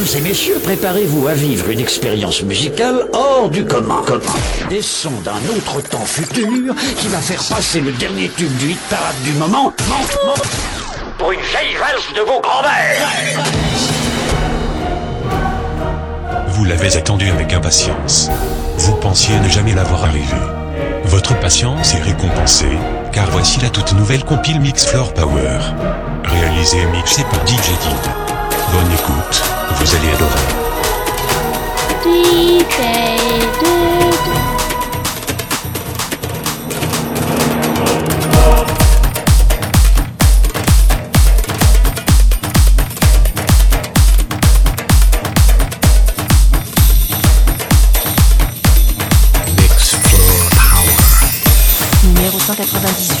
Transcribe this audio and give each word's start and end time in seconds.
Mesdames 0.00 0.16
et 0.16 0.28
messieurs, 0.28 0.58
préparez-vous 0.62 1.28
à 1.28 1.34
vivre 1.34 1.68
une 1.68 1.80
expérience 1.80 2.42
musicale 2.42 3.06
hors 3.12 3.50
du 3.50 3.66
commun. 3.66 4.02
Des 4.70 4.80
sons 4.80 5.20
d'un 5.22 5.36
autre 5.54 5.86
temps 5.86 6.06
futur 6.06 6.74
qui 6.96 7.08
va 7.08 7.18
faire 7.18 7.42
passer 7.44 7.80
le 7.80 7.92
dernier 7.92 8.30
tube 8.30 8.56
du 8.56 8.70
hit 8.70 8.80
parade 8.88 9.20
du 9.24 9.32
moment 9.32 9.74
pour 11.18 11.32
une 11.32 11.40
vieille 11.40 11.76
de 12.14 12.20
vos 12.20 12.40
grands-mères. 12.40 13.44
Vous 16.48 16.64
l'avez 16.64 16.96
attendu 16.96 17.28
avec 17.28 17.52
impatience. 17.52 18.30
Vous 18.78 18.94
pensiez 18.94 19.38
ne 19.38 19.50
jamais 19.50 19.74
l'avoir 19.74 20.04
arrivé. 20.04 20.36
Votre 21.04 21.38
patience 21.40 21.94
est 21.94 22.02
récompensée, 22.02 22.78
car 23.12 23.30
voici 23.30 23.60
la 23.60 23.68
toute 23.68 23.92
nouvelle 23.92 24.24
compile 24.24 24.60
Mix 24.60 24.86
Floor 24.86 25.12
Power. 25.12 25.58
Réalisée 26.24 26.80
et 26.80 26.86
mixée 26.86 27.24
par 27.24 27.46
DJ. 27.46 28.39
Écoute, 28.72 29.42
vous 29.78 29.94
allez 29.96 30.10
adorer. 30.12 30.30
Numéro 52.04 52.38
198. 52.38 53.19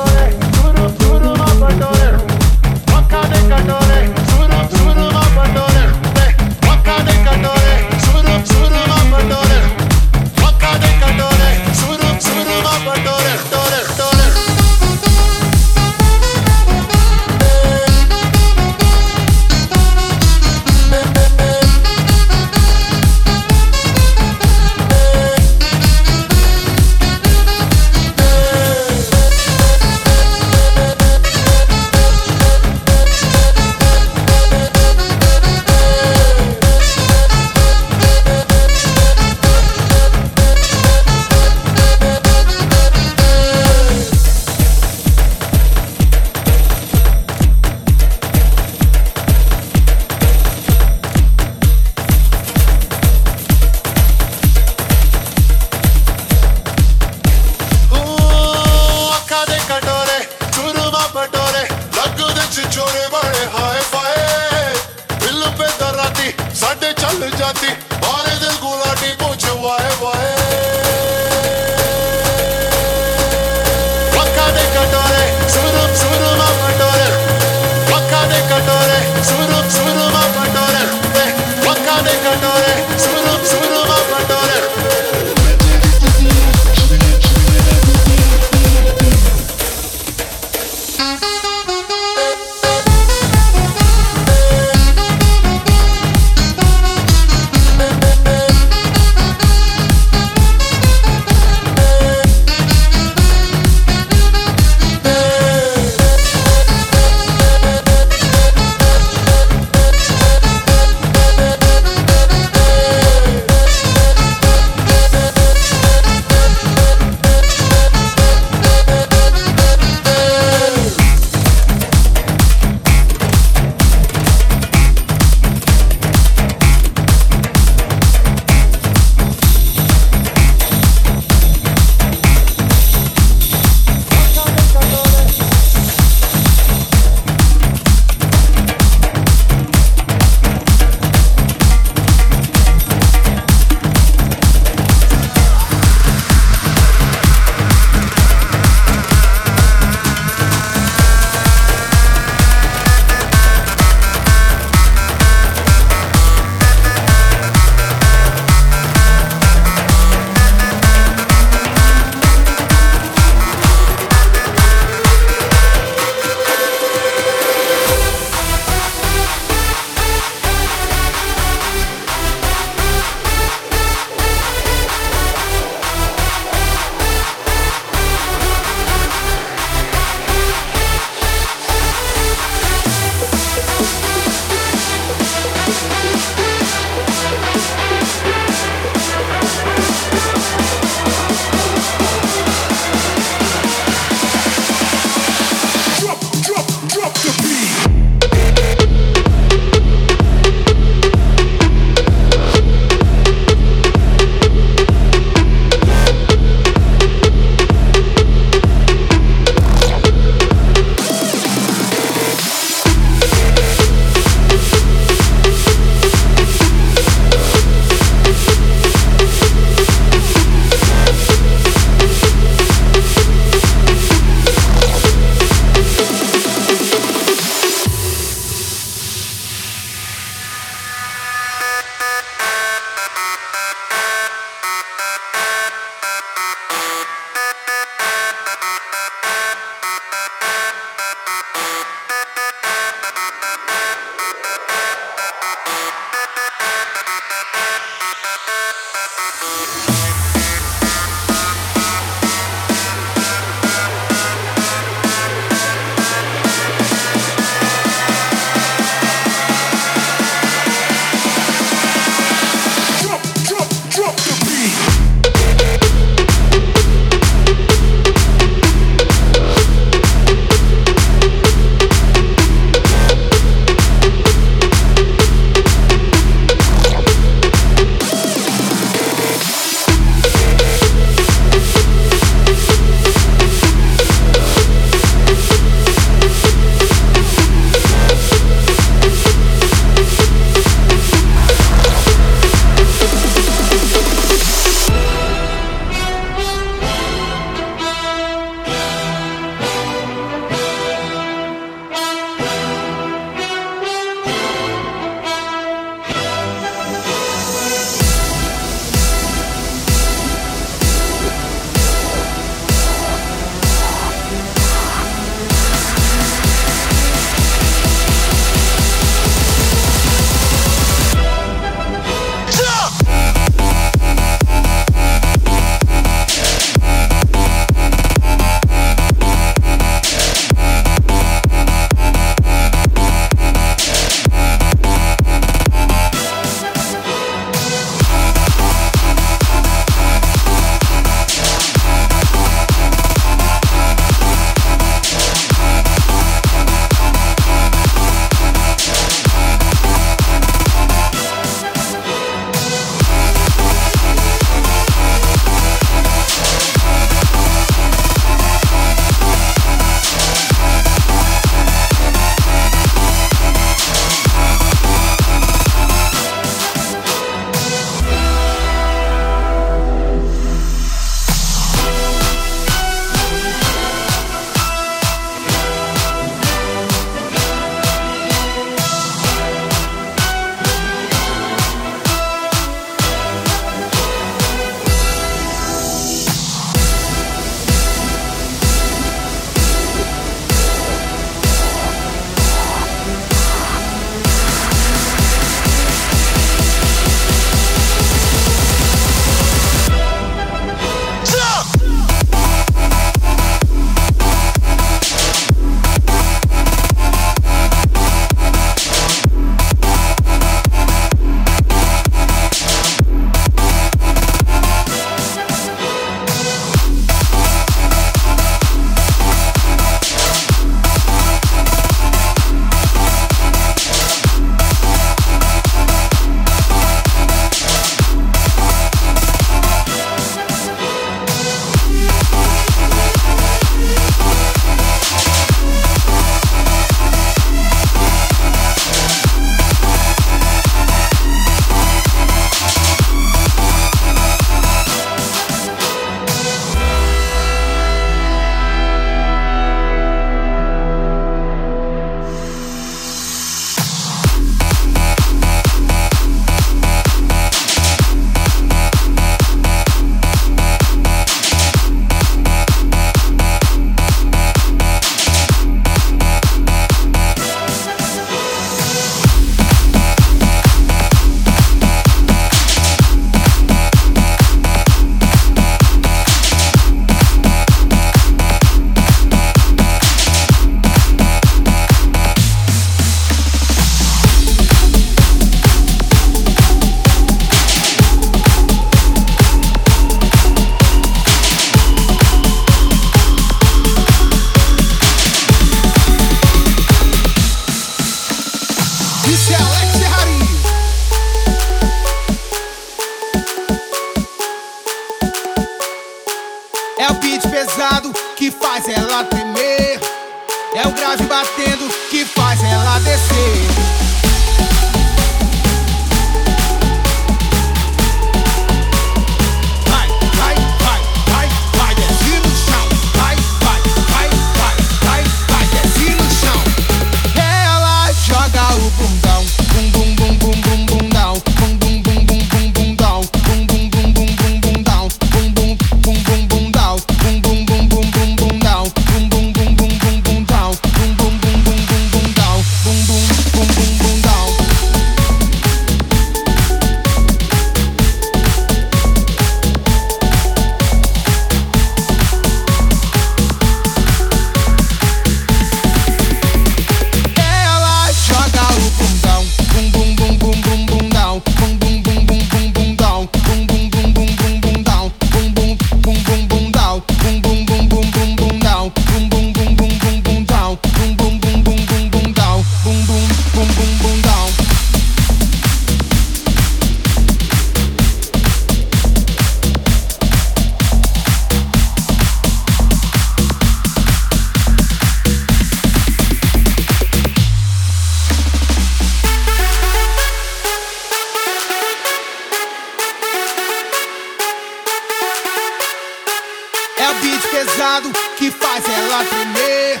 beat 597.20 597.42
pesado 597.50 598.10
que 598.36 598.50
faz 598.50 598.84
ela 598.88 599.24
tremer. 599.24 600.00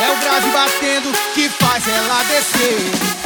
É 0.00 0.10
o 0.10 0.16
grave 0.16 0.50
batendo 0.50 1.12
que 1.34 1.48
faz 1.48 1.86
ela 1.88 2.22
descer. 2.24 3.24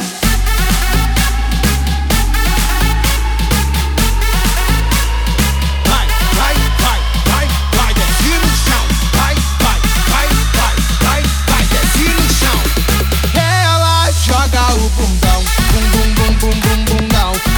joga 14.25 14.73
o 14.75 14.89
bundão, 14.89 15.43
bum 15.71 15.89
bum 15.89 16.33
bum 16.35 16.59
bum 16.59 16.85
bum 16.85 17.07
down 17.07 17.48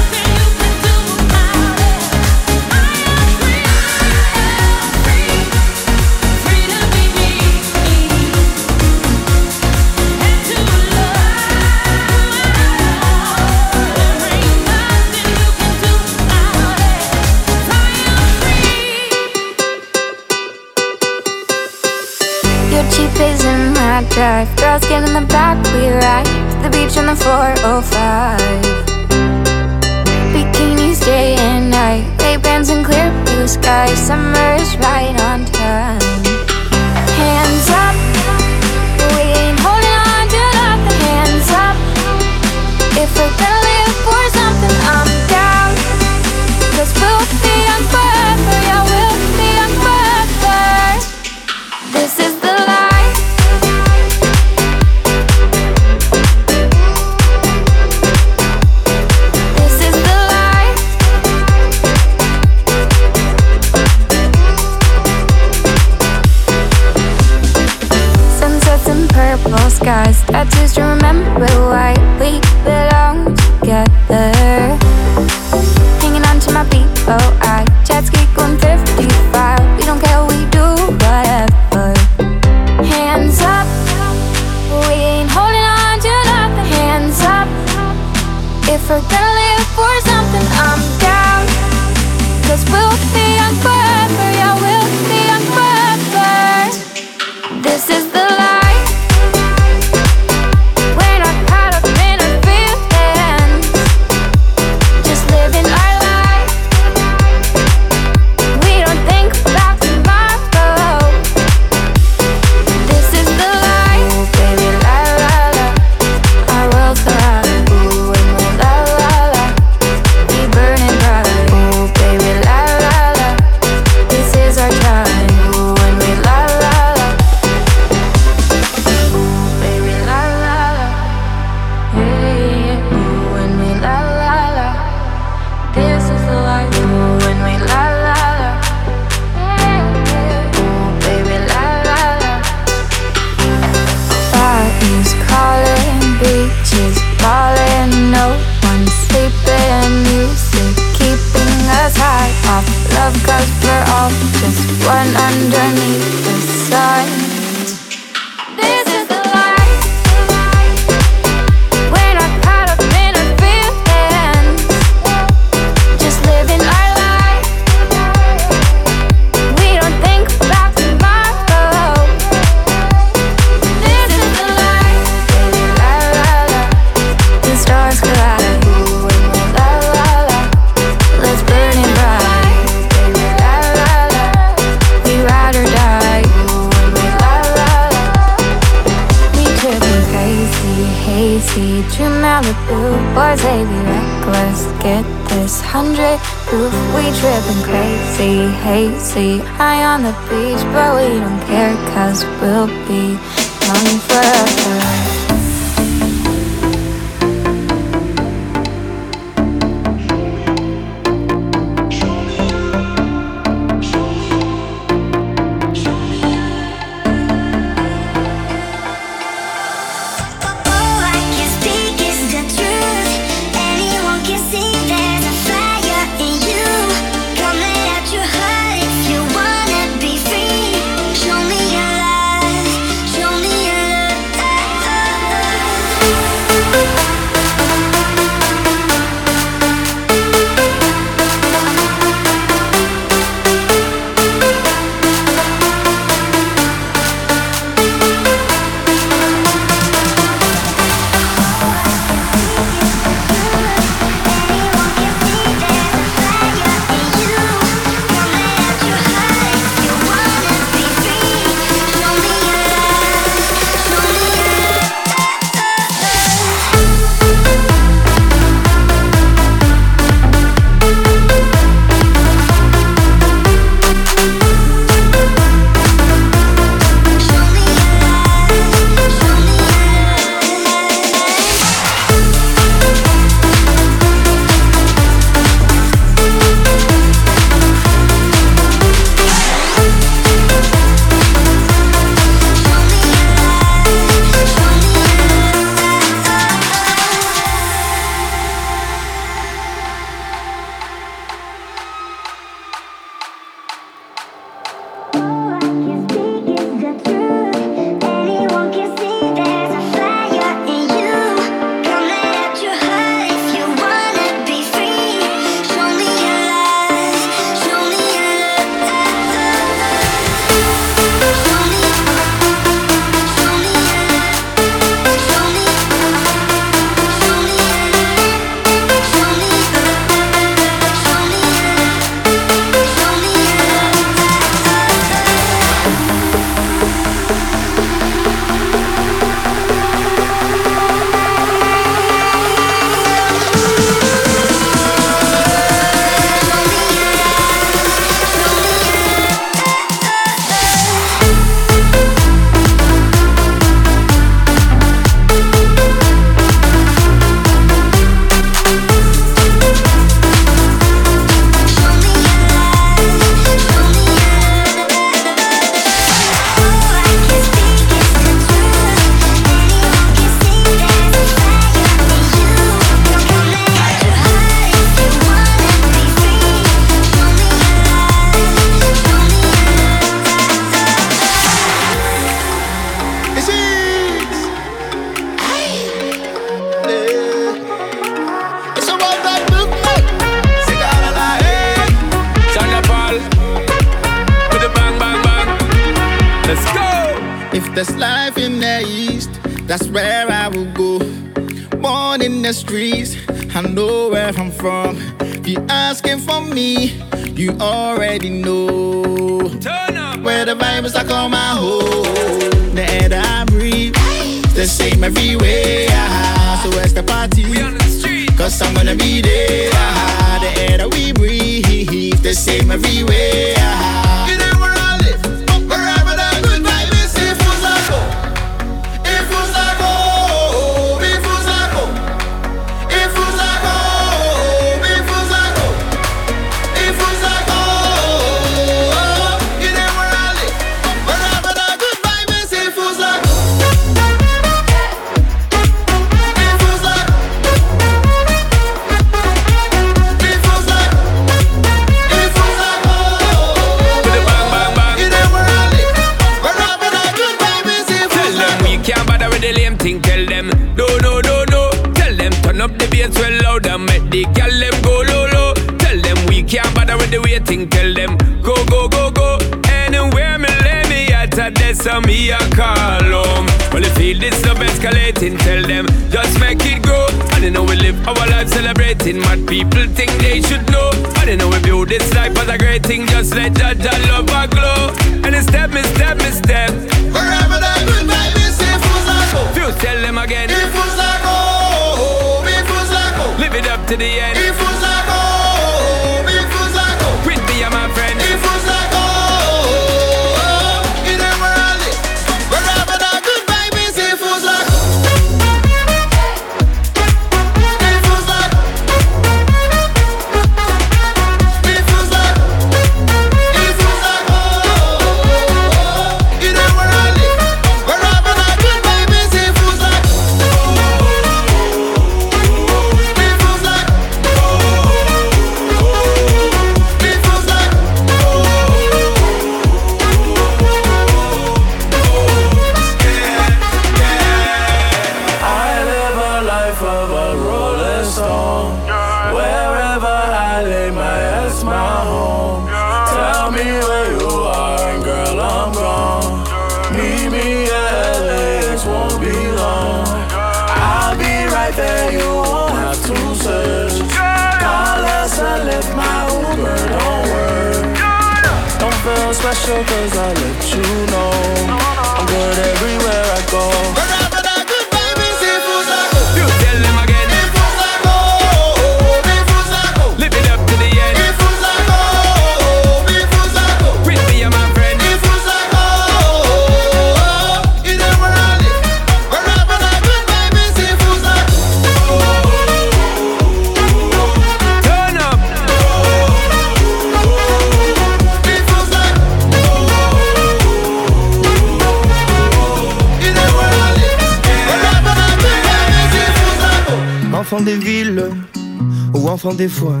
des 599.56 599.68
fois, 599.68 600.00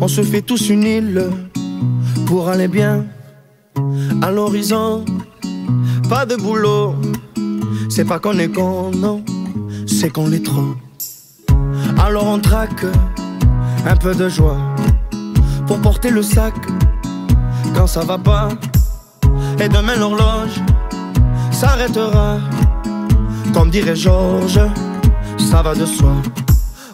on 0.00 0.06
se 0.06 0.22
fait 0.22 0.42
tous 0.42 0.68
une 0.68 0.84
île 0.84 1.26
pour 2.26 2.48
aller 2.48 2.68
bien 2.68 3.04
à 4.22 4.30
l'horizon. 4.30 5.04
Pas 6.08 6.24
de 6.24 6.36
boulot, 6.36 6.94
c'est 7.88 8.04
pas 8.04 8.18
qu'on 8.18 8.38
est 8.38 8.48
con, 8.48 8.92
non, 8.92 9.24
c'est 9.86 10.10
qu'on 10.10 10.28
l'est 10.28 10.44
trop. 10.44 10.74
Alors 11.98 12.26
on 12.26 12.38
traque 12.38 12.84
un 13.86 13.96
peu 13.96 14.14
de 14.14 14.28
joie 14.28 14.58
pour 15.66 15.80
porter 15.80 16.10
le 16.10 16.22
sac 16.22 16.54
quand 17.74 17.86
ça 17.86 18.02
va 18.04 18.18
pas. 18.18 18.48
Et 19.60 19.68
demain 19.68 19.96
l'horloge 19.96 20.60
s'arrêtera, 21.50 22.38
comme 23.52 23.70
dirait 23.70 23.96
Georges, 23.96 24.60
ça 25.38 25.62
va 25.62 25.74
de 25.74 25.86
soi. 25.86 26.14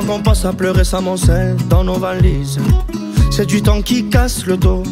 temps 0.00 0.06
qu'on 0.06 0.20
passe 0.20 0.44
à 0.44 0.52
pleurer 0.52 0.84
sa 0.84 1.00
moncelle 1.00 1.56
dans 1.68 1.84
nos 1.84 1.98
valises. 1.98 2.58
C'est 3.30 3.46
du 3.46 3.62
temps 3.62 3.80
qui 3.80 4.08
casse 4.08 4.44
le 4.46 4.56
dos, 4.56 4.82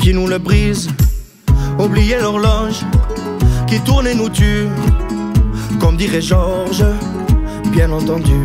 qui 0.00 0.14
nous 0.14 0.26
le 0.26 0.38
brise. 0.38 0.88
Oubliez 1.78 2.18
l'horloge 2.18 2.80
qui 3.66 3.80
tourne 3.80 4.06
et 4.06 4.14
nous 4.14 4.28
tue. 4.30 4.68
Comme 5.80 5.96
dirait 5.96 6.22
Georges, 6.22 6.84
bien 7.66 7.90
entendu. 7.90 8.40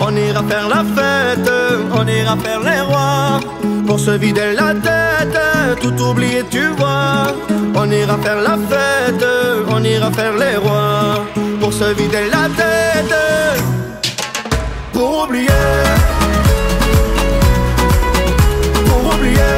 On 0.00 0.14
ira 0.14 0.42
faire 0.44 0.68
la 0.68 0.84
fête, 0.96 1.52
on 1.92 2.06
ira 2.06 2.36
faire 2.36 2.60
les 2.60 2.80
rois. 2.80 3.40
Pour 3.86 3.98
se 3.98 4.12
vider 4.12 4.52
la 4.54 4.74
tête, 4.74 5.38
tout 5.80 6.00
oublier, 6.02 6.44
tu 6.50 6.68
vois. 6.78 7.34
On 7.74 7.90
ira 7.90 8.16
faire 8.18 8.40
la 8.40 8.56
fête, 8.70 9.26
on 9.68 9.82
ira 9.82 10.12
faire 10.12 10.36
les 10.36 10.56
rois. 10.56 11.24
Pour 11.60 11.72
se 11.72 11.92
vider 11.94 12.28
la 12.30 12.48
tête 12.60 13.27
pour. 14.98 15.08
Pour 15.08 15.22
oublier. 15.22 15.46
Oublier. 19.06 19.54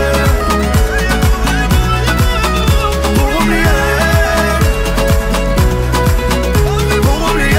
Oublier. 7.07 7.59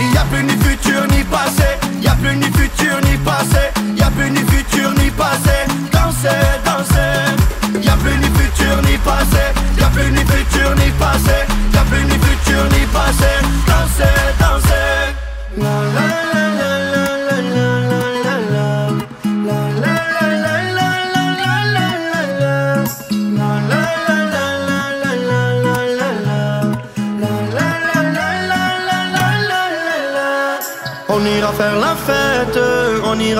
Il 0.00 0.10
n'y 0.10 0.16
a 0.16 0.24
plus 0.30 0.44
ni 0.44 0.52
futur 0.62 1.06
ni 1.10 1.24
passé. 1.24 1.64
Il 1.94 2.00
n'y 2.00 2.06
a 2.06 2.14
plus 2.14 2.36
ni 2.36 2.46
futur 2.52 3.00
ni 3.02 3.16
passé. 3.18 3.72
Il 3.88 3.94
n'y 3.94 4.02
a 4.02 4.10
plus 4.10 4.30
ni 4.30 4.38
futur 4.38 4.90
ni 4.94 5.10
passé. 5.10 5.56
Danser, 5.92 6.28
danser. 6.64 7.34
Il 7.74 7.80
n'y 7.80 7.88
a 7.88 7.96
plus 7.96 8.16
ni 8.18 8.28
futur 8.38 8.80
ni 8.82 8.96
passé. 8.98 9.43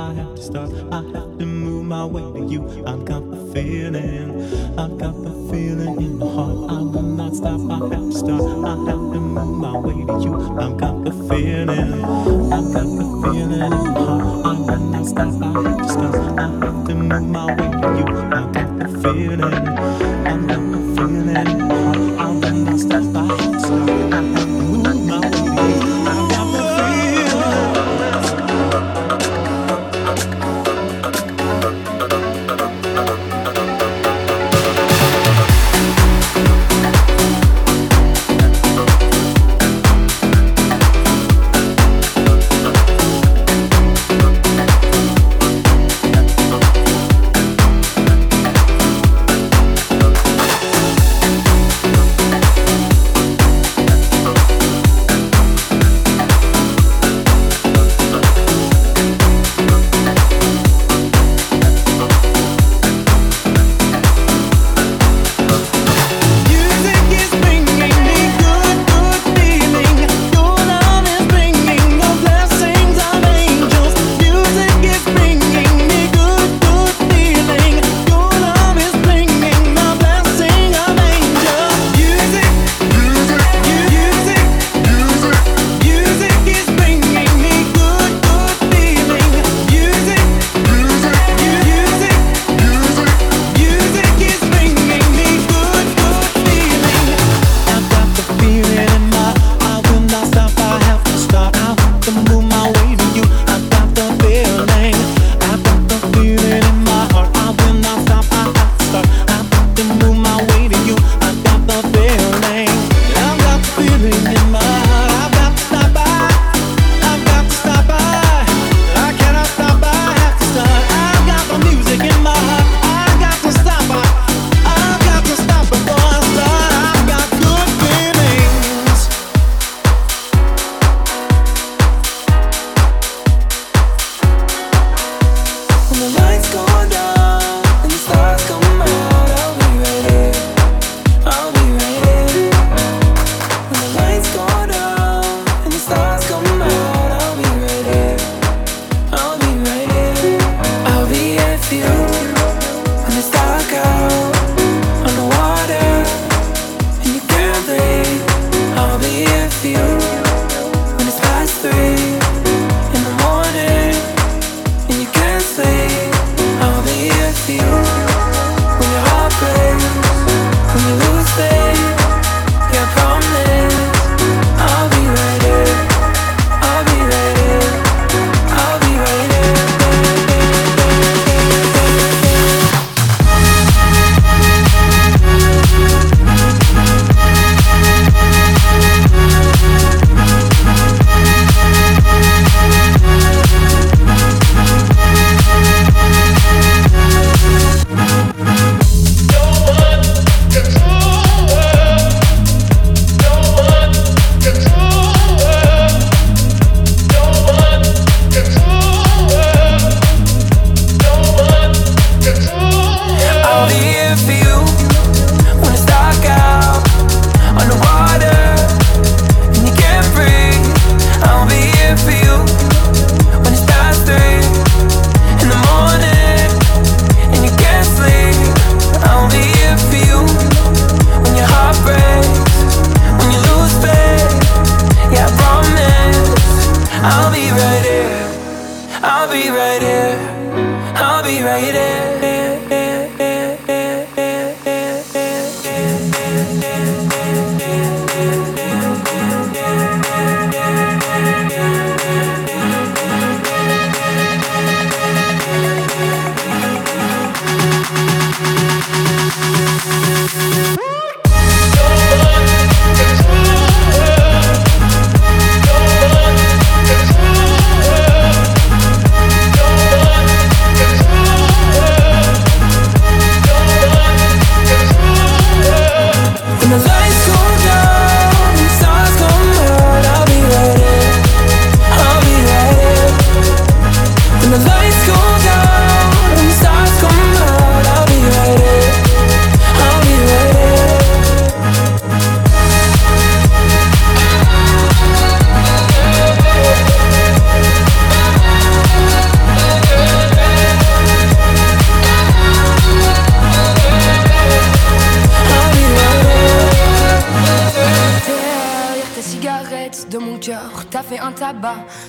I 0.00 0.14
have 0.14 0.34
to 0.34 0.42
start. 0.42 0.70
I 0.90 1.02
have 1.12 1.38
to 1.38 1.44
move 1.44 1.84
my 1.84 2.06
way 2.06 2.22
to 2.22 2.46
you. 2.46 2.62
I've 2.86 3.04
got 3.04 3.30
the 3.30 3.36
feeling. 3.52 4.30
I've 4.78 4.96
got 4.96 5.12
the 5.22 5.30
feeling 5.50 6.00
in 6.00 6.18
my 6.18 6.26
heart. 6.26 6.70
I 6.70 6.80
will 6.80 7.02
not 7.02 7.34
stop. 7.36 7.60
I 7.70 7.78
have 7.92 8.08
to 8.08 8.12
start. 8.12 8.40
I 8.64 8.76
have 8.88 9.04
to 9.12 9.20
move 9.20 9.58
my 9.58 9.76
way 9.76 10.00
to 10.06 10.16
you. 10.24 10.34
I've 10.58 10.78
got 10.78 11.04
the 11.04 11.12
feeling. 11.28 11.92
I've 12.50 12.72
got 12.72 12.88
the 12.98 13.06
feeling 13.22 13.60
in 13.60 13.70
my 13.70 14.04
heart. 14.08 14.46
I 14.46 14.52
will 14.58 14.84
not 14.88 15.04
stop. 15.04 15.34
I 15.42 15.68
have 15.68 15.76
to 15.76 15.88
start. 15.92 16.14
I 16.38 16.48
have 16.64 16.86
to 16.88 16.94
move 16.94 17.28
my 17.28 17.46
way 17.58 17.70
to 17.82 17.88
you. 17.98 18.06
I've 18.32 18.52
got 18.54 18.78
the 18.78 18.88
feeling. 19.02 19.42
I've 19.44 20.48
got 20.48 20.62
the 20.72 20.80
feeling 20.96 21.46
in 21.46 21.68
my 21.68 21.76
heart. 21.84 21.98
I 22.18 22.30
will 22.40 22.56
not 22.64 22.80
stop. 22.80 23.16
I 23.16 23.49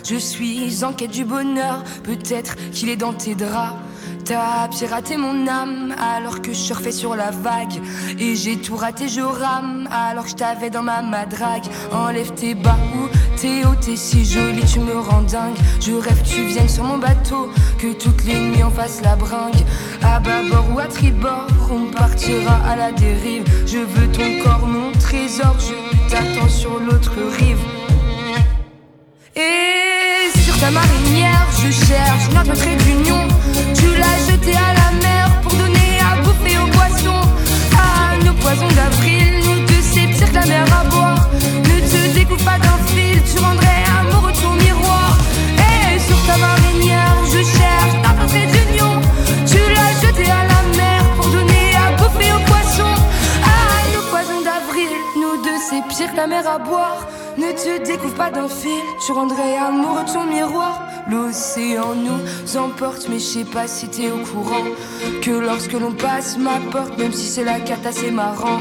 Je 0.04 0.16
suis 0.16 0.84
en 0.84 0.94
quête 0.94 1.12
du 1.12 1.26
bonheur, 1.26 1.84
peut-être 2.04 2.56
qu'il 2.72 2.90
est 2.90 2.96
dans 2.96 3.14
tes 3.14 3.36
draps. 3.36 3.76
T'as 4.26 4.68
piraté 4.68 5.18
mon 5.18 5.48
âme 5.48 5.96
alors 6.00 6.42
que 6.42 6.54
je 6.54 6.58
surfais 6.58 6.92
sur 6.92 7.16
la 7.16 7.32
vague. 7.32 7.82
Et 8.20 8.36
j'ai 8.36 8.58
tout 8.58 8.76
raté, 8.76 9.08
je 9.08 9.22
rame 9.22 9.90
alors 9.92 10.26
que 10.26 10.30
je 10.30 10.36
t'avais 10.36 10.70
dans 10.70 10.84
ma 10.84 11.02
madrague. 11.02 11.66
Enlève 11.92 12.32
tes 12.34 12.54
bas 12.56 12.78
ou 12.96 13.10
t'es 13.38 13.66
haut, 13.66 13.76
t'es 13.80 13.96
si 13.96 14.24
jolie, 14.24 14.64
tu 14.66 14.80
me 14.80 14.98
rends 15.00 15.24
dingue. 15.24 15.56
Je 15.80 15.94
rêve 15.94 16.22
tu 16.24 16.44
viennes 16.44 16.70
sur 16.70 16.84
mon 16.84 16.98
bateau, 16.98 17.50
que 17.78 17.94
toutes 17.94 18.24
les 18.26 18.40
nuits 18.40 18.64
on 18.64 18.70
fasse 18.70 19.02
la 19.02 19.16
bringue. 19.16 19.66
À 20.04 20.20
bâbord 20.20 20.68
ou 20.74 20.80
à 20.80 20.86
tribord, 20.86 21.48
on 21.72 21.92
partira 21.92 22.58
à 22.66 22.76
la 22.76 22.92
dérive. 22.92 23.44
Je 23.66 23.80
veux 23.80 24.12
ton 24.12 24.44
corps, 24.44 24.68
mon 24.68 24.92
trésor, 24.94 25.56
je 25.60 26.10
t'attends 26.10 26.50
sur 26.50 26.80
l'autre 26.80 27.14
rive. 27.38 27.60
Et 29.36 30.40
sur 30.44 30.58
ta 30.60 30.72
marinière, 30.72 31.48
je 31.56 31.72
cherche 31.72 32.30
notre 32.34 32.54
trait 32.54 32.76
d'union. 32.76 33.28
Tu 33.74 33.88
l'as 33.98 34.30
jeté 34.30 34.54
à 34.56 34.74
la 34.74 34.92
mer 35.02 35.42
pour 35.42 35.54
donner 35.54 36.00
à 36.02 36.22
bouffer 36.22 36.58
aux 36.58 36.68
poissons. 36.68 37.28
À 37.78 38.18
nos 38.26 38.34
poisons 38.34 38.68
d'avril, 38.76 39.34
nous 39.46 39.66
deux 39.66 39.82
c'est 39.94 40.34
la 40.34 40.46
mer 40.46 40.66
à 40.80 40.84
boire. 40.90 41.30
Ne 41.64 41.80
te 41.80 42.14
découpe 42.14 42.44
pas 42.44 42.60
d'un 42.60 42.78
fil, 42.88 43.22
tu 43.24 43.40
rendrais 43.40 43.84
amoureux 44.02 44.34
ton 44.42 44.54
miroir. 44.56 45.18
Et 45.58 46.00
sur 46.00 46.22
ta 46.26 46.38
marinière, 46.38 46.71
pire 55.90 56.12
que 56.12 56.18
la 56.18 56.28
mer 56.28 56.48
à 56.48 56.58
boire. 56.60 57.08
Ne 57.38 57.52
te 57.54 57.86
découvre 57.86 58.16
pas 58.16 58.30
d'un 58.30 58.50
fil, 58.50 58.84
tu 59.06 59.12
rendrais 59.14 59.58
amoureux 59.58 60.06
ton 60.12 60.26
miroir. 60.26 60.82
L'océan 61.10 61.96
nous 61.96 62.58
emporte, 62.58 63.08
mais 63.10 63.20
je 63.20 63.26
sais 63.26 63.44
pas 63.44 63.68
si 63.68 63.88
t'es 63.88 64.12
au 64.12 64.18
courant. 64.18 64.66
Que 65.22 65.32
lorsque 65.32 65.74
l'on 65.74 65.94
passe 65.94 66.38
ma 66.38 66.60
porte, 66.72 66.98
même 66.98 67.14
si 67.14 67.28
c'est 67.28 67.44
la 67.44 67.60
carte 67.60 67.86
assez 67.86 68.12
marrant. 68.12 68.60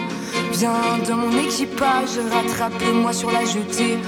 Viens 0.52 0.98
dans 1.08 1.16
mon 1.16 1.38
équipage, 1.38 2.18
rattrape-moi 2.32 3.12
sur 3.12 3.30
la 3.30 3.44
jetée. 3.44 3.98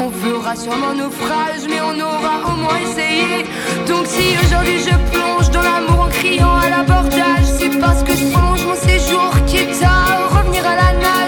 On 0.00 0.10
fera 0.10 0.56
sûrement 0.56 0.94
naufrage, 0.94 1.62
mais 1.68 1.80
on 1.80 1.98
aura 2.00 2.52
au 2.52 2.56
moins 2.56 2.78
essayé. 2.78 3.44
Donc 3.86 4.06
si 4.06 4.36
aujourd'hui 4.44 4.78
je 4.78 4.96
plonge 5.12 5.50
dans 5.50 5.62
l'amour 5.62 6.06
en 6.06 6.08
criant 6.08 6.56
à 6.56 6.70
l'abordage, 6.70 7.44
c'est 7.58 7.78
parce 7.80 8.02
que 8.02 8.12
je 8.12 8.26
plonge 8.26 8.64
mon 8.66 8.74
séjour, 8.74 9.30
quitte 9.46 9.82
à 9.82 10.36
revenir 10.36 10.66
à 10.66 10.76
la 10.76 10.92
nage. 10.94 11.25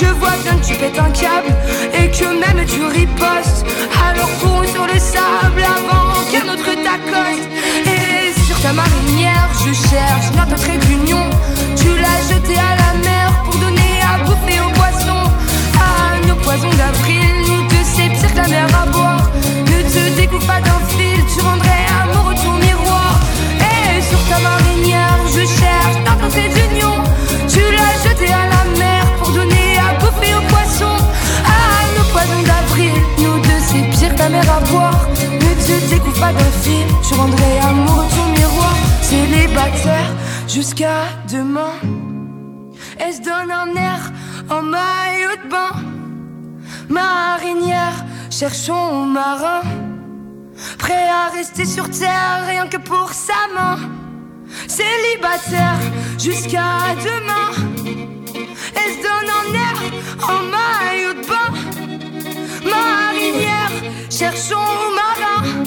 Je 0.00 0.06
vois 0.06 0.36
bien 0.44 0.56
que 0.56 0.64
tu 0.64 0.74
pètes 0.74 0.98
un 0.98 1.10
câble 1.10 1.52
et 1.92 2.08
que 2.10 2.26
même 2.26 2.64
tu 2.66 2.84
ripostes. 2.84 3.66
Alors 4.08 4.30
cours 4.38 4.64
sur 4.72 4.86
le 4.86 4.98
sable 4.98 5.62
avant 5.62 6.22
qu'un 6.30 6.52
autre 6.52 6.70
t'accoste. 6.84 7.48
Et 7.84 8.32
sur 8.46 8.60
ta 8.60 8.72
marinière, 8.72 9.48
je 9.58 9.72
cherche 9.72 10.30
notre 10.36 10.54
trait 10.62 10.78
d'union. 10.86 11.28
Tu 11.76 11.88
l'as 12.00 12.22
jeté 12.32 12.54
à 12.54 12.76
la 12.76 12.98
mer 13.02 13.42
pour 13.44 13.56
donner 13.56 13.98
à 14.04 14.22
bouffer 14.22 14.60
aux 14.60 14.70
poissons. 14.70 15.32
À 15.74 16.26
nos 16.28 16.36
poisons 16.36 16.70
d'avril, 16.76 17.34
nous 17.48 17.66
deux 17.66 17.84
c'est 17.84 18.08
pire 18.08 18.32
que 18.32 18.36
la 18.36 18.46
mer 18.46 18.66
à 18.80 18.86
boire. 18.90 19.30
Ne 19.66 19.82
te 19.82 20.16
découpe 20.16 20.46
pas 20.46 20.60
d'un 20.60 20.80
fil, 20.90 21.24
tu 21.34 21.40
rendrais 21.40 21.87
boire. 34.60 35.08
Ne 35.32 35.52
te 35.66 35.90
découvre 35.90 36.20
pas 36.20 36.32
d'un 36.32 36.52
fil, 36.62 36.86
tu 37.06 37.14
rendrais 37.14 37.58
amoureux 37.60 38.06
ton 38.16 38.26
miroir. 38.38 38.74
Célibataire 39.02 40.10
jusqu'à 40.46 41.04
demain. 41.30 41.74
Elle 42.98 43.14
se 43.14 43.20
donne 43.20 43.50
un 43.50 43.74
air 43.74 44.12
en 44.50 44.62
maillot 44.62 45.36
de 45.44 45.48
bain? 45.48 45.72
Marinière, 46.88 48.04
cherchons 48.30 49.04
marin. 49.04 49.62
Prêt 50.78 51.08
à 51.08 51.30
rester 51.34 51.64
sur 51.64 51.88
terre 51.90 52.44
rien 52.46 52.66
que 52.66 52.78
pour 52.78 53.12
sa 53.12 53.40
main. 53.54 53.78
Célibataire 54.66 55.78
jusqu'à 56.18 56.94
demain. 57.04 57.50
Elle 58.74 58.92
se 58.96 59.02
donne 59.02 59.30
en 59.40 59.54
air 59.54 59.76
en 60.22 60.42
maillot 60.44 60.87
Cherchons 64.18 64.56
marin. 64.98 65.62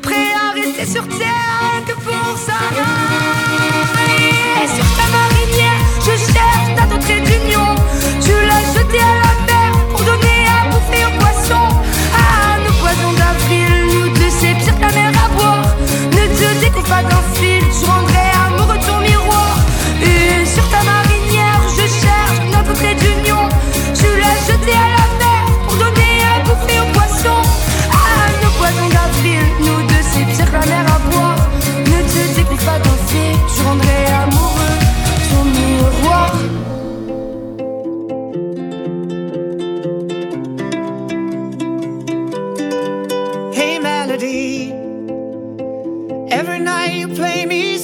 Prêt 0.00 0.32
à 0.42 0.54
rester 0.54 0.86
sur 0.86 1.06
terre 1.06 1.84
que 1.86 1.92
pour 1.92 2.38
sa. 2.38 2.56
Et 4.62 4.68
sur 4.68 4.88
ta 4.96 5.06
marinière, 5.12 5.82
je 6.00 6.14
cherche 6.32 6.70
ta 6.76 6.84
trait 6.96 7.20
d'union. 7.20 7.74
Tu 8.22 8.32
l'as 8.48 8.64
jeté 8.72 9.00
à 9.00 9.16
la 9.20 9.34
mer 9.46 9.72
pour 9.90 10.00
donner 10.00 10.46
à 10.48 10.64
bouffer 10.70 11.04
aux 11.08 11.18
poissons. 11.20 11.70
À 12.16 12.58
nos 12.64 12.72
poisons 12.80 13.12
d'avril, 13.18 13.72
nous 13.92 14.08
deux 14.14 14.32
c'est 14.40 14.54
pire 14.54 14.74
que 14.74 14.80
la 14.80 14.92
mer 14.92 15.12
à 15.22 15.28
boire. 15.36 15.76
Ne 16.12 16.24
te 16.38 16.60
découpe 16.64 16.88
pas 16.88 17.02
d'un 17.02 17.22
fil, 17.34 17.64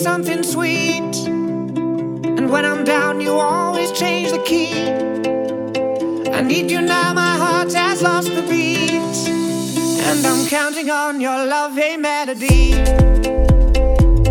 something 0.05 0.43
sweet, 0.43 1.17
and 2.37 2.51
when 2.51 2.67
I'm 2.67 2.85
down, 2.85 3.23
you 3.23 3.33
always 3.39 3.91
change 3.91 4.33
the 4.33 4.43
key. 4.51 4.91
I 6.31 6.43
need 6.43 6.71
you 6.71 6.83
now, 6.83 7.15
my 7.15 7.35
heart 7.39 7.73
has 7.73 8.03
lost 8.03 8.29
the 8.29 8.43
beat, 8.43 9.17
and 10.09 10.27
I'm 10.27 10.47
counting 10.47 10.91
on 10.91 11.23
your 11.23 11.47
love. 11.47 11.75
Hey 11.75 11.97
melody, 11.97 12.75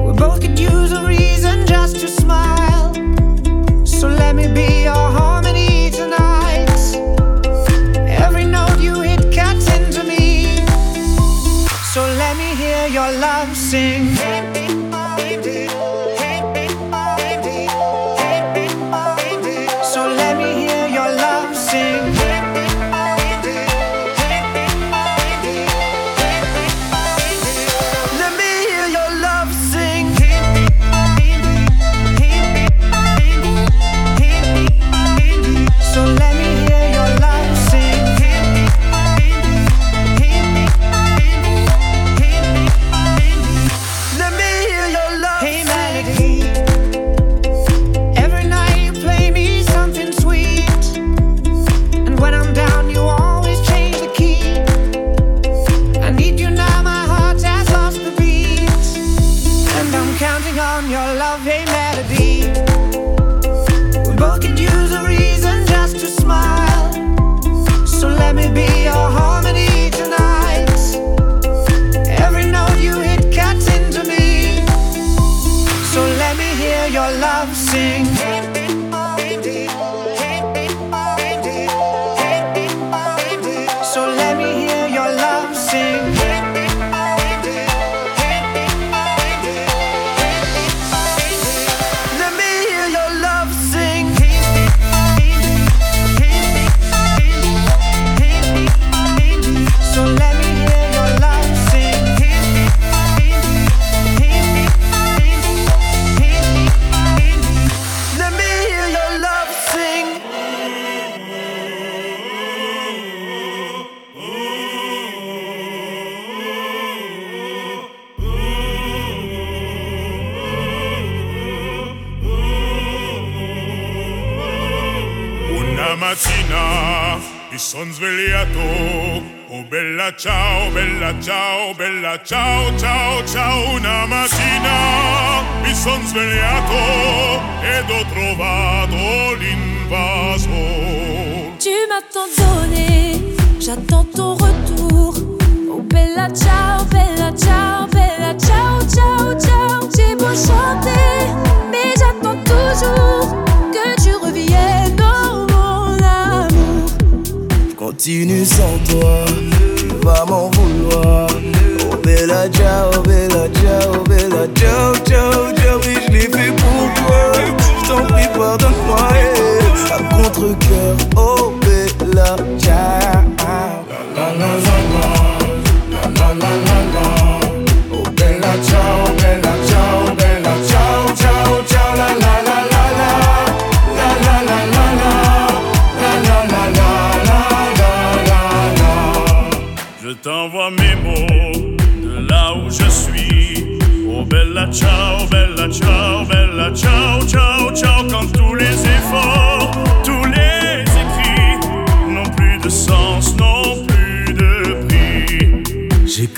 we 0.05 0.13
both 0.13 0.41
could 0.41 0.59
use 0.59 0.91
a 0.91 1.03
reason 1.07 1.65
just 1.65 1.99
to 2.01 2.07
smile, 2.07 2.93
so 3.83 4.07
let 4.09 4.35
me 4.35 4.45
be 4.53 4.83
your 4.83 5.05
harmony 5.17 5.89
tonight. 5.89 6.69
Every 8.25 8.45
note 8.45 8.79
you 8.79 9.01
hit 9.01 9.33
cuts 9.33 9.67
into 9.75 10.03
me. 10.03 10.55
So 11.93 12.01
let 12.21 12.37
me 12.37 12.49
hear 12.61 12.85
your 12.89 13.11
love 13.19 13.57
sing. 13.57 14.22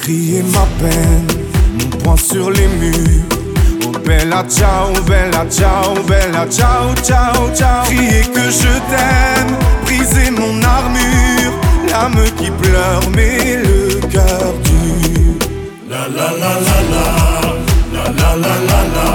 crier 0.05 0.43
ma 0.53 0.67
peine, 0.79 1.25
mon 1.73 1.97
poing 1.97 2.15
sur 2.15 2.51
les 2.51 2.67
murs. 2.67 3.23
Oh 3.87 3.99
bella 4.05 4.45
ciao, 4.47 4.93
bella 5.07 5.47
ciao, 5.49 5.95
bella 6.07 6.45
ciao, 6.47 6.93
ciao, 7.01 7.49
ciao. 7.55 7.83
Crier 7.85 8.21
que 8.31 8.51
je 8.51 8.73
t'aime, 8.89 9.57
briser 9.83 10.29
mon 10.29 10.61
armure, 10.61 11.53
l'âme 11.89 12.23
qui 12.37 12.51
pleure 12.51 13.01
mais 13.15 13.57
le 13.63 13.99
cœur 14.11 14.53
dur. 14.65 15.33
La 15.89 16.07
la 16.17 16.29
la 16.41 16.53
la 16.67 16.79
la, 16.91 17.05
la 17.93 18.03
la 18.19 18.35
la 18.43 18.55
la 18.69 18.81
la, 18.95 19.07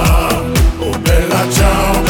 oh 0.81 0.91
bella 1.05 1.41
ciao. 1.55 2.00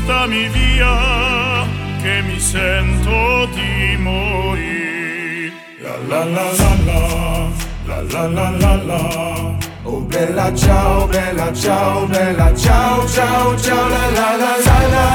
portami 0.00 0.48
via 0.48 1.66
che 2.00 2.22
mi 2.22 2.38
sento 2.38 3.46
di 3.52 3.96
morire. 3.98 5.52
La 5.80 5.96
la 6.08 6.24
la 6.24 6.50
la 6.58 6.68
la, 6.86 7.48
la 7.86 8.02
la 8.02 8.28
la 8.28 8.50
la 8.50 8.74
la. 8.84 9.58
Oh 9.82 10.00
bella 10.00 10.52
ciao, 10.54 11.06
bella 11.06 11.52
ciao, 11.52 12.06
bella 12.06 12.54
ciao, 12.54 13.06
ciao, 13.06 13.56
ciao, 13.58 13.88
la 13.88 14.10
la 14.10 14.36
la 14.36 14.56
la 14.66 14.78
la, 14.94 15.06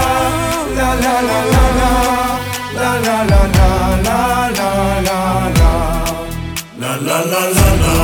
la 0.76 0.94
la 0.94 1.22
la 1.22 1.44
la 1.54 1.66
la, 1.80 1.92
la 2.74 2.92
la 3.00 3.24
la 3.24 3.42
la 3.56 3.68
la 4.04 4.20
la 4.58 4.70
la 5.02 5.20
la. 5.60 5.74
La 6.78 6.92
la 6.98 7.20
la 7.24 7.44
la 7.58 7.70
la, 7.82 7.96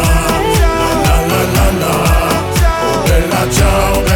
la 0.59 0.73
la 1.05 1.17
la 1.29 1.41
la 1.55 1.67
la, 1.81 1.93
oh 2.83 2.97
bella 3.03 3.41
ciao, 3.51 4.01
bella 4.01 4.10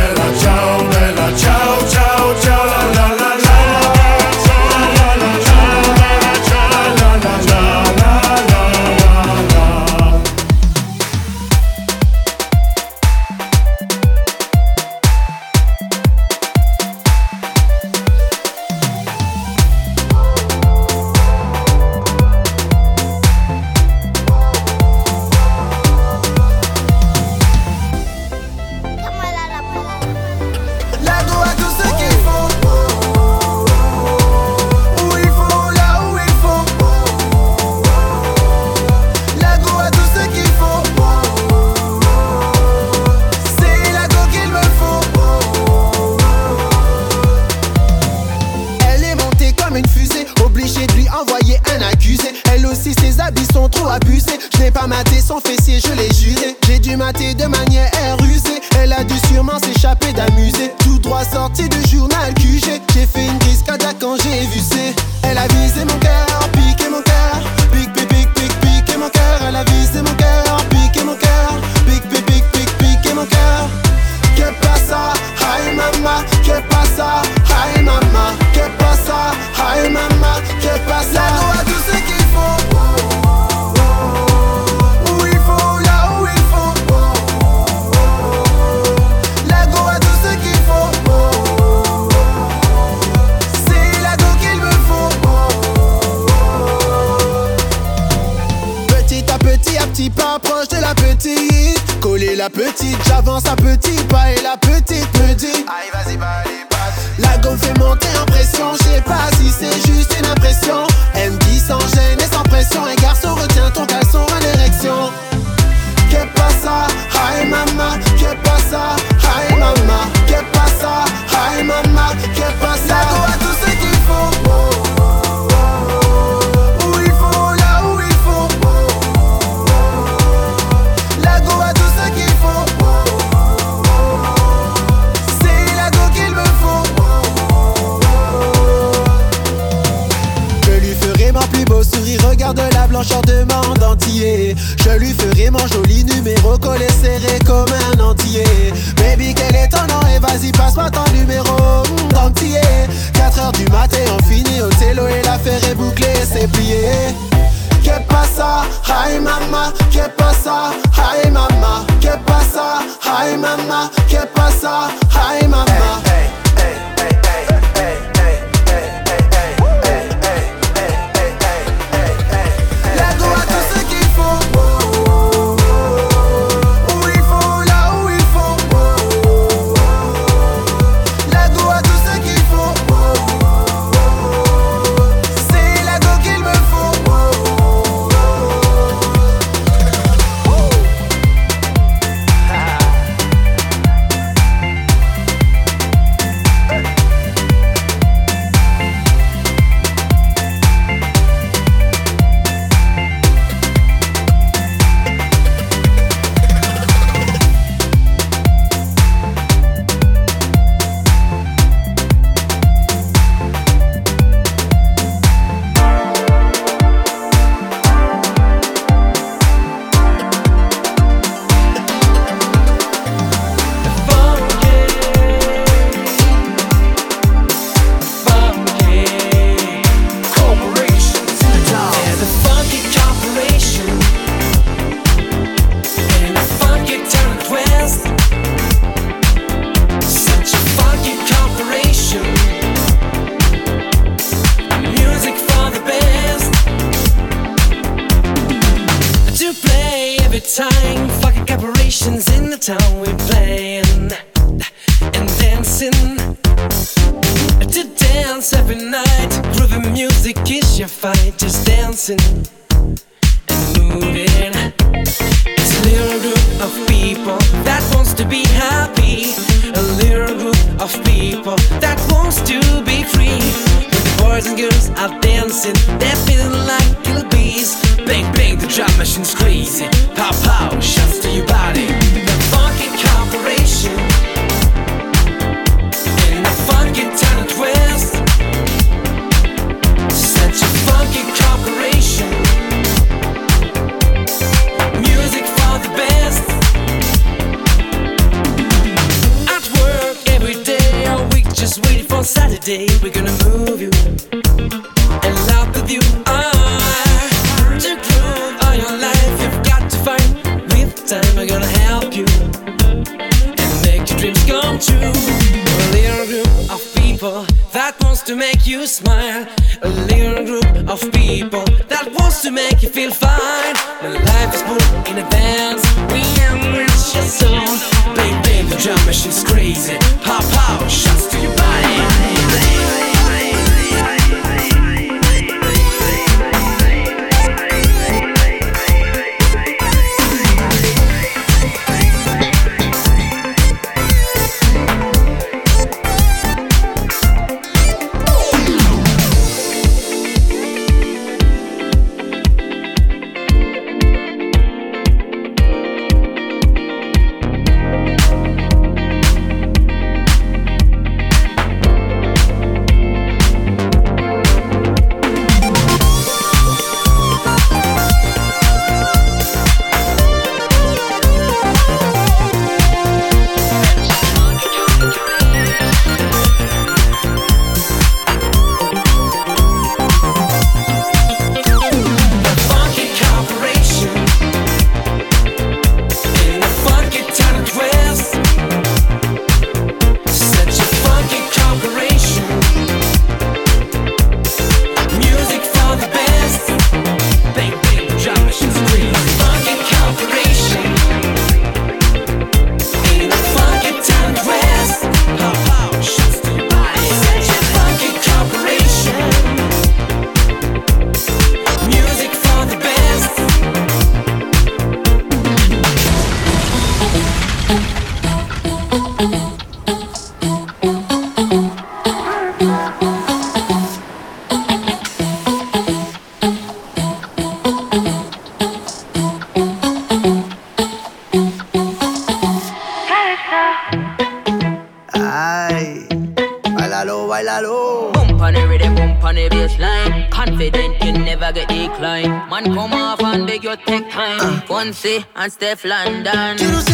and 445.45 445.53
Steph 445.53 445.85
London. 445.85 446.84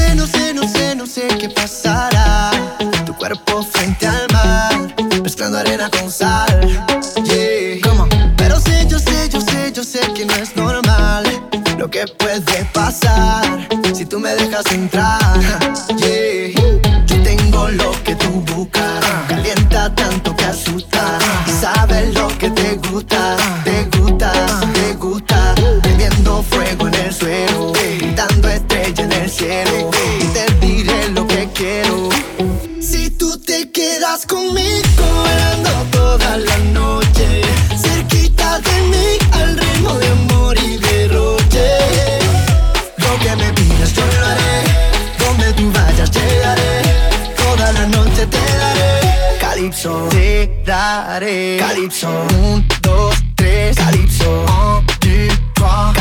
te 48.28 48.38
daré. 48.38 49.38
Calypso. 49.40 50.08
Te 50.10 50.50
daré. 50.66 51.58
Calypso. 51.58 52.10
Un, 52.44 52.64
dos, 52.82 53.14
tres. 53.36 53.76
Calypso. 53.76 54.46
Un, 54.48 54.84
deux, 55.02 55.30
trois 55.56 55.94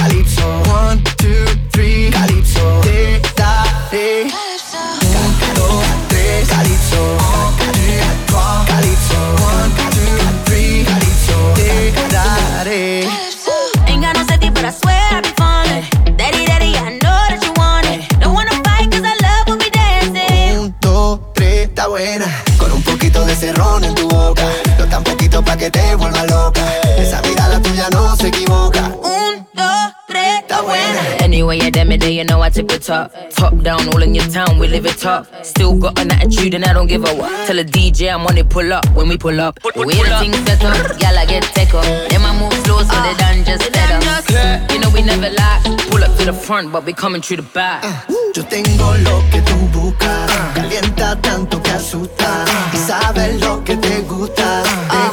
te 25.70 25.94
vuelva 25.94 26.24
loca. 26.26 26.62
Esa 26.98 27.20
mirada 27.22 27.60
tuya 27.60 27.88
no 27.90 28.16
se 28.16 28.28
equivoca. 28.28 28.92
Un, 29.02 29.46
dos, 29.54 29.92
tres, 30.06 30.40
está 30.40 30.60
buena. 30.62 31.00
Anyway, 31.22 31.60
at 31.60 31.72
the 31.72 31.80
end 31.80 32.02
of 32.02 32.10
you 32.10 32.24
know 32.24 32.42
I 32.42 32.50
tip 32.50 32.68
the 32.68 32.78
top. 32.78 33.12
Top 33.30 33.54
down, 33.62 33.88
all 33.88 34.02
in 34.02 34.14
your 34.14 34.26
town, 34.28 34.58
we 34.58 34.68
live 34.68 34.86
it 34.86 34.98
top. 34.98 35.26
Still 35.44 35.74
got 35.74 35.98
an 35.98 36.12
attitude 36.12 36.54
and 36.54 36.64
I 36.64 36.72
don't 36.72 36.86
give 36.88 37.04
a 37.04 37.14
what. 37.14 37.46
Tell 37.46 37.56
the 37.56 37.64
DJ 37.64 38.12
I'm 38.12 38.26
on 38.26 38.36
it, 38.36 38.48
pull 38.48 38.72
up. 38.72 38.84
When 38.94 39.08
we 39.08 39.16
pull 39.16 39.40
up, 39.40 39.58
pull, 39.60 39.84
we 39.84 39.94
the 39.94 40.18
things 40.18 40.36
set 40.46 40.64
up. 40.64 41.00
Y'all 41.00 41.18
I 41.18 41.26
get 41.26 41.42
tech 41.54 41.72
up. 41.74 41.84
Then 42.10 42.22
my 42.22 42.32
move 42.38 42.52
slow 42.64 42.78
so 42.78 43.02
they 43.02 43.14
done 43.14 43.44
just 43.44 43.62
ah, 43.62 44.22
better. 44.26 44.74
You 44.74 44.80
know 44.80 44.90
we 44.90 45.02
never 45.02 45.30
lie. 45.30 45.60
Pull 45.90 46.02
up 46.02 46.16
to 46.18 46.24
the 46.24 46.32
front, 46.32 46.72
but 46.72 46.84
we 46.84 46.92
coming 46.92 47.22
through 47.22 47.38
the 47.38 47.48
back. 47.54 47.84
Uh, 47.84 48.14
yo 48.34 48.44
tengo 48.44 48.94
lo 48.98 49.22
que 49.30 49.40
tú 49.42 49.56
buscas, 49.72 50.30
calienta 50.54 51.20
tanto 51.20 51.62
que 51.62 51.70
asusta 51.70 52.44
y 52.72 52.76
sabes 52.76 53.40
lo 53.40 53.62
que 53.64 53.76
te 53.76 54.00
gusta. 54.02 54.62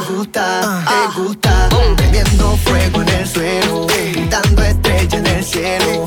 Gusta, 0.08 0.84
te 0.86 1.20
gusta. 1.20 1.68
Prendiendo 1.96 2.56
fuego 2.58 3.02
en 3.02 3.08
el 3.08 3.28
suelo, 3.28 3.86
dando 4.30 4.62
estrella 4.62 5.18
en 5.18 5.26
el 5.26 5.44
cielo 5.44 6.04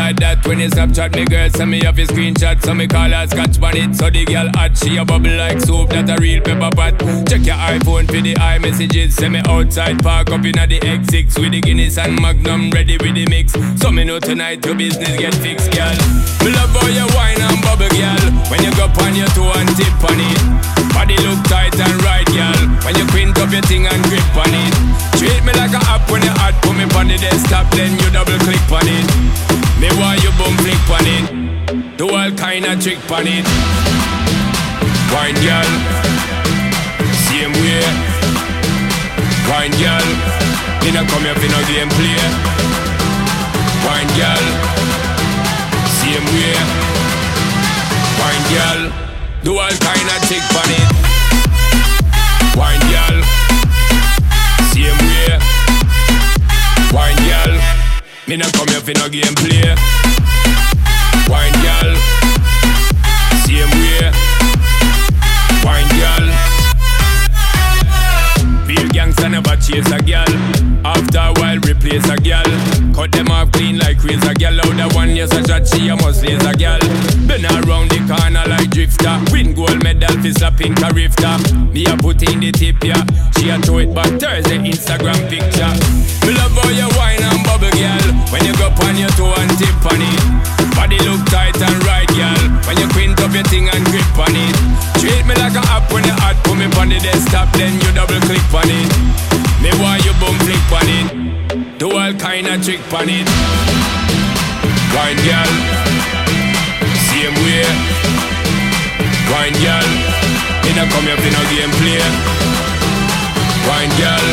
like 0.00 0.16
that, 0.16 0.46
when 0.46 0.58
you 0.58 0.68
Snapchat 0.68 1.14
me 1.14 1.24
girl, 1.26 1.50
send 1.50 1.70
me 1.70 1.84
off 1.84 1.98
a 1.98 2.04
screenshot, 2.08 2.56
so 2.64 2.72
me 2.72 2.88
call 2.88 3.10
her 3.12 3.26
scotch 3.28 3.60
on 3.60 3.76
it. 3.76 3.92
So 3.94 4.08
the 4.08 4.24
girl 4.24 4.48
hot, 4.56 4.72
she 4.72 4.96
a 4.96 5.04
bubble 5.04 5.36
like 5.36 5.60
soap, 5.60 5.90
that 5.90 6.08
a 6.08 6.16
real 6.16 6.40
pepper 6.40 6.72
pot. 6.72 6.96
Check 7.28 7.44
your 7.44 7.60
iPhone 7.60 8.08
for 8.08 8.20
the 8.24 8.32
iMessages, 8.40 9.12
send 9.12 9.36
me 9.36 9.42
outside, 9.44 10.00
park 10.02 10.32
up 10.32 10.40
in 10.40 10.56
the 10.56 10.80
X6 10.80 11.36
with 11.36 11.52
the 11.52 11.60
Guinness 11.60 11.98
and 11.98 12.16
Magnum 12.16 12.72
ready 12.72 12.96
with 12.96 13.12
the 13.12 13.28
mix. 13.28 13.52
So 13.76 13.92
me 13.92 14.04
know 14.08 14.18
tonight 14.18 14.64
your 14.64 14.74
business 14.74 15.20
get 15.20 15.34
fixed, 15.36 15.68
girl. 15.76 15.92
Me 16.48 16.48
love 16.56 16.72
how 16.72 16.88
you 16.88 17.04
wine 17.12 17.40
and 17.44 17.60
bubble, 17.60 17.92
girl. 17.92 18.24
When 18.48 18.64
you 18.64 18.72
go 18.80 18.88
on 19.04 19.12
your 19.12 19.28
toe 19.36 19.52
and 19.52 19.68
tip 19.76 20.00
on 20.00 20.16
it, 20.16 20.40
body 20.96 21.20
look 21.28 21.44
tight 21.44 21.76
and 21.76 22.00
right, 22.00 22.24
girl. 22.32 22.60
When 22.88 22.96
you 22.96 23.04
quint 23.12 23.36
up 23.36 23.52
your 23.52 23.62
thing 23.68 23.84
and 23.84 24.00
grip 24.08 24.24
on 24.32 24.48
it, 24.48 24.72
treat 25.20 25.44
me 25.44 25.52
like 25.60 25.76
a 25.76 25.82
app 25.92 26.08
when 26.08 26.24
you 26.24 26.32
hot, 26.40 26.56
put 26.64 26.72
me 26.72 26.88
on 26.96 27.12
the 27.12 27.20
desktop, 27.20 27.68
then 27.76 27.92
you 28.00 28.08
double 28.08 28.40
click 28.48 28.64
on 28.72 28.88
it. 28.88 29.59
Me 29.80 29.88
want 29.96 30.22
you 30.22 30.30
boom 30.36 30.54
flick 30.60 30.90
on 30.92 31.06
it. 31.08 31.96
Do 31.96 32.10
all 32.10 32.30
kind 32.32 32.66
of 32.66 32.82
trick 32.82 33.00
on 33.10 33.24
it. 33.26 33.46
Wine 35.08 35.40
girl, 35.40 35.70
same 37.24 37.52
way. 37.64 37.80
Wine 39.48 39.72
girl, 39.80 40.06
me 40.84 40.92
not 40.92 41.08
come 41.08 41.24
here 41.24 41.34
for 41.34 41.48
no 41.48 41.60
game 41.64 41.88
play. 41.96 42.20
Wine 43.88 44.10
girl, 44.20 44.44
same 45.98 46.28
way. 46.36 46.56
Wine 48.20 48.44
girl, 48.52 48.80
do 49.42 49.58
all 49.58 49.76
kind 49.80 50.08
of 50.12 50.28
trick 50.28 50.44
on 50.60 50.70
it. 50.70 51.09
Me 58.30 58.36
not 58.36 58.52
come 58.52 58.68
here 58.68 58.80
for 58.80 58.92
no 58.92 59.08
game 59.08 59.34
play. 59.34 59.74
Wine 61.26 61.52
girl, 61.66 61.96
same 63.42 63.66
way. 63.82 64.06
Wine 65.66 65.90
girl. 65.98 66.26
Real 68.68 68.88
gangster 68.90 69.28
never 69.28 69.56
chase 69.56 69.90
a 69.90 69.98
girl. 69.98 70.30
After 70.86 71.18
a 71.18 71.32
while, 71.40 71.58
replace 71.58 72.08
a 72.08 72.16
girl. 72.18 72.46
Cut 72.94 73.10
them 73.10 73.29
like 74.10 74.22
razor 74.22 74.34
girl. 74.34 74.60
Out 74.60 74.76
the 74.76 74.94
one 74.94 75.10
yes 75.14 75.32
a 75.32 75.42
shot, 75.46 75.66
she 75.66 75.88
a 75.88 75.96
must 75.96 76.22
lace 76.22 76.42
a 76.42 76.52
girl. 76.54 76.80
Been 77.26 77.44
around 77.46 77.90
the 77.90 78.00
corner 78.06 78.44
like 78.48 78.70
drifter. 78.70 79.14
Win 79.30 79.54
gold 79.54 79.82
medal 79.82 80.14
for 80.22 80.32
slapping 80.32 80.74
a 80.82 80.88
rifter. 80.92 81.36
Me 81.70 81.86
a 81.86 81.96
put 81.96 82.22
in 82.22 82.40
the 82.40 82.50
tip 82.52 82.82
yeah. 82.82 83.02
She 83.38 83.50
a 83.50 83.58
throw 83.58 83.78
it 83.78 83.94
back 83.94 84.10
Thursday 84.18 84.58
Instagram 84.58 85.18
picture. 85.30 85.74
Me 86.26 86.34
love 86.34 86.54
how 86.54 86.70
you 86.70 86.88
wine 86.98 87.22
and 87.22 87.42
bubble 87.46 87.70
girl. 87.70 88.06
When 88.34 88.42
you 88.44 88.54
go 88.58 88.70
on 88.82 88.96
your 88.96 89.10
toe 89.14 89.34
and 89.38 89.52
tip 89.58 89.78
on 89.86 90.00
it. 90.00 90.22
Body 90.74 90.98
look 91.04 91.22
tight 91.30 91.58
and 91.60 91.78
right 91.84 92.08
girl. 92.14 92.42
When 92.66 92.78
you 92.78 92.88
quint 92.90 93.20
up 93.20 93.32
your 93.34 93.46
thing 93.46 93.68
and 93.68 93.84
grip 93.86 94.06
on 94.18 94.34
it. 94.34 94.54
Treat 94.98 95.24
me 95.26 95.34
like 95.38 95.54
a 95.54 95.62
app 95.70 95.90
when 95.92 96.04
you 96.04 96.16
hot. 96.18 96.36
Put 96.42 96.58
me 96.58 96.66
on 96.78 96.88
the 96.90 96.98
desktop 96.98 97.52
then 97.54 97.74
you 97.80 97.90
double 97.94 98.20
click 98.26 98.42
on 98.54 98.68
it. 98.68 98.90
Me 99.62 99.70
want 99.78 100.02
you 100.04 100.14
boom 100.18 100.36
flick 100.42 100.66
on 100.72 100.88
it. 100.88 101.69
Do 101.80 101.88
all 101.96 102.12
kind 102.12 102.46
of 102.46 102.62
trick 102.62 102.78
on 102.92 103.08
it. 103.08 103.24
Wine 104.92 105.16
girl, 105.24 105.52
same 107.08 107.32
way. 107.40 107.64
Wine 109.32 109.56
girl, 109.64 109.88
me 110.60 110.76
not 110.76 110.92
come 110.92 111.08
here 111.08 111.16
for 111.16 111.32
no 111.32 111.40
game 111.48 111.72
play. 111.80 112.04
Wine 113.64 113.88
girl, 113.96 114.26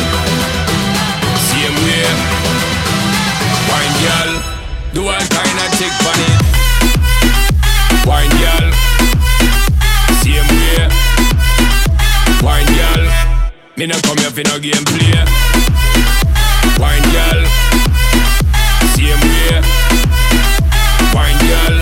same 1.48 1.72
way. 1.88 2.04
Wine 3.72 3.96
girl, 4.04 4.30
do 4.92 5.08
all 5.08 5.24
kind 5.32 5.56
of 5.64 5.72
trick 5.72 5.96
on 6.04 6.20
it. 6.28 6.36
Wine 8.04 8.34
girl, 8.44 8.68
same 10.20 10.48
way. 10.52 10.84
Wine 12.44 12.68
girl, 12.76 13.04
me 13.78 13.86
not 13.86 14.02
come 14.02 14.18
here 14.18 14.32
for 14.36 14.44
no 14.44 14.60
game 14.60 14.84
play. 14.84 15.77
Wine 16.78 17.02
girl, 17.10 17.42
same 18.94 19.18
way. 19.18 19.60
Wine 21.12 21.38
girl, 21.50 21.74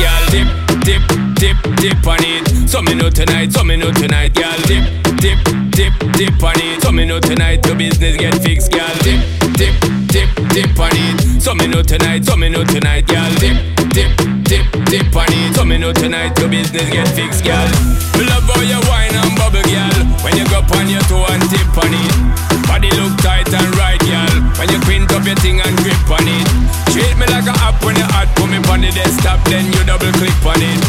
girl 0.00 0.24
dip, 0.32 0.48
dip, 0.84 1.02
dip, 1.36 1.56
dip 1.76 2.06
on 2.06 2.24
it. 2.24 2.68
So 2.68 2.80
me 2.80 2.94
know 2.94 3.10
tonight, 3.10 3.52
so 3.52 3.62
me 3.62 3.76
know 3.76 3.92
tonight, 3.92 4.34
girl 4.34 4.56
dip, 4.64 4.84
dip, 5.20 5.38
dip, 5.70 5.92
dip 6.16 6.42
on 6.42 6.56
it. 6.56 6.80
So 6.82 6.90
me 6.92 7.04
know 7.04 7.20
tonight 7.20 7.66
your 7.66 7.76
business 7.76 8.16
get 8.16 8.40
fixed, 8.42 8.72
girl 8.72 8.88
dip, 9.04 9.20
dip, 9.52 9.74
dip, 10.08 10.30
dip 10.48 10.80
on 10.80 10.90
it. 10.94 11.42
So 11.42 11.54
me 11.54 11.66
know 11.66 11.82
tonight, 11.82 12.24
so 12.24 12.36
me 12.36 12.48
know 12.48 12.64
tonight, 12.64 13.06
girl 13.06 13.30
dip, 13.36 13.56
dip, 13.92 14.16
dip, 14.44 14.64
dip 14.86 15.14
on 15.14 15.28
it. 15.28 15.54
So 15.54 15.66
me 15.66 15.76
know 15.76 15.92
tonight 15.92 16.38
your 16.38 16.48
business 16.48 16.88
get 16.88 17.08
fixed, 17.08 17.44
girl. 17.44 17.68
Me 18.16 18.24
love 18.24 18.44
how 18.48 18.62
you 18.62 18.80
wine 18.88 19.14
and 19.14 19.36
bubble, 19.36 19.62
girl. 19.68 20.24
When 20.24 20.36
you 20.38 20.48
go 20.48 20.64
on 20.72 20.88
your 20.88 21.02
toe 21.02 21.26
and 21.28 21.42
tip 21.50 21.76
on 21.76 21.92
it. 21.92 22.59
Body 22.68 22.90
look 22.98 23.16
tight 23.22 23.48
and 23.52 23.70
right, 23.76 24.00
girl. 24.00 24.34
When 24.58 24.68
you 24.68 24.80
quint 24.84 25.12
up 25.12 25.24
your 25.24 25.36
thing 25.40 25.60
and 25.60 25.76
grip 25.80 26.00
on 26.10 26.26
it. 26.26 26.46
Treat 26.92 27.14
me 27.16 27.26
like 27.30 27.46
a 27.46 27.54
app 27.64 27.78
when 27.84 27.96
you 27.96 28.08
hot. 28.10 28.28
Put 28.36 28.50
me 28.50 28.58
on 28.68 28.80
the 28.80 28.90
desktop, 28.90 29.40
then 29.48 29.70
you 29.72 29.80
double 29.84 30.12
click 30.18 30.34
on 30.44 30.60
it. 30.60 30.80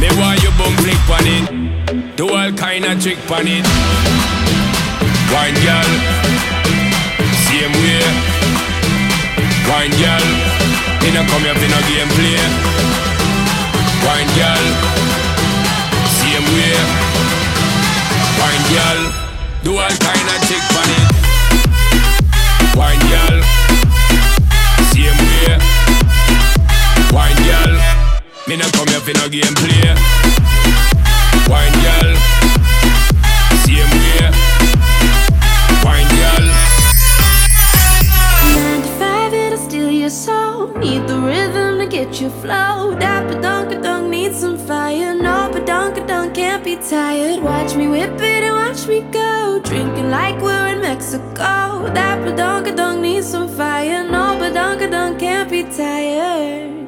Me 0.00 0.08
want 0.20 0.42
you 0.42 0.52
boom 0.60 0.74
flick 0.82 1.08
on 1.08 1.26
it. 1.26 2.16
Do 2.16 2.28
all 2.28 2.52
kind 2.52 2.84
of 2.84 3.00
trick 3.00 3.18
on 3.30 3.46
it. 3.48 3.64
Wine 5.32 5.56
girl, 5.64 5.90
same 7.48 7.74
way. 7.82 8.04
Wine 9.68 9.94
girl, 9.98 10.26
me 11.02 11.08
no 11.12 11.24
come 11.26 11.44
here 11.44 11.56
for 11.56 11.68
no 11.68 11.80
game 11.88 12.10
play. 12.14 12.40
Wine 14.04 14.30
girl, 14.36 14.64
same 16.12 16.46
way. 16.54 16.76
Wine 18.38 18.64
girl, 18.70 19.00
do 19.66 19.72
all 19.72 19.96
kind 19.98 20.28
of 20.30 20.38
trick 20.46 20.62
on 20.80 20.88
it. 20.98 21.06
Wine 22.78 23.02
girl, 23.10 23.38
same 24.94 25.18
way. 25.26 25.58
Wine 27.10 27.40
girl, 27.48 27.74
me 28.46 28.54
no 28.56 28.66
come 28.76 28.86
here 28.86 29.02
for 29.02 29.14
no 29.18 29.28
game 29.28 29.56
play. 29.58 29.90
Wine 31.50 31.76
girl, 31.82 32.10
same 33.66 33.90
way. 34.02 34.30
Wine 35.82 36.10
girl. 36.20 36.46
95, 38.54 39.34
it'll 39.34 39.58
steal 39.58 39.90
your 39.90 40.10
soul. 40.10 40.68
Need 40.78 41.08
the 41.08 41.18
rhythm 41.18 41.78
to 41.80 41.86
get 41.88 42.20
you 42.20 42.30
flow. 42.30 42.76
can't 43.00 43.25
tired. 46.88 47.42
Watch 47.42 47.74
me 47.74 47.88
whip 47.88 48.20
it 48.20 48.44
and 48.44 48.54
watch 48.54 48.86
me 48.86 49.00
go. 49.10 49.60
Drinking 49.64 50.10
like 50.10 50.40
we're 50.40 50.68
in 50.68 50.80
Mexico. 50.80 51.90
That 51.94 52.18
badonka 52.24 53.00
needs 53.00 53.26
some 53.26 53.48
fire. 53.48 54.04
No, 54.04 54.36
badonka 54.40 55.18
can't 55.18 55.50
be 55.50 55.64
tired. 55.64 56.86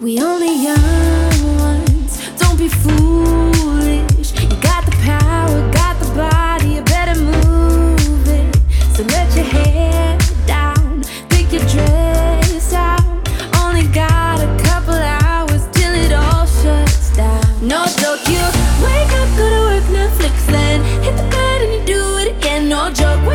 We 0.00 0.20
only 0.20 0.62
young 0.62 1.56
ones, 1.56 2.38
don't 2.38 2.58
be 2.58 2.68
foolish. 2.68 4.32
You 4.40 4.56
got 4.60 4.84
the 4.84 4.96
power, 5.02 5.72
got 5.72 5.98
the 6.00 6.10
body, 6.14 6.68
you 6.74 6.82
better 6.82 7.18
move 7.18 8.28
it. 8.28 8.56
So 8.94 9.02
let 9.04 9.34
your 9.34 9.44
hair 9.44 10.18
down, 10.46 11.02
pick 11.30 11.50
your 11.52 11.62
dress 11.62 12.72
out. 12.74 13.00
Only 13.62 13.86
got 13.88 14.40
a 14.40 14.62
couple 14.62 14.94
hours 14.94 15.66
till 15.72 15.94
it 15.94 16.12
all 16.12 16.46
shuts 16.46 17.16
down. 17.16 17.66
No 17.66 17.86
joke, 18.00 18.20
you 18.28 18.57
Then 20.78 21.02
hit 21.02 21.16
the 21.16 21.28
bed 21.28 21.62
and 21.62 21.72
you 21.74 21.94
do 21.94 22.18
it 22.18 22.28
again. 22.36 22.68
No 22.68 22.90
joke, 22.92 23.26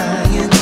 trying 0.00 0.59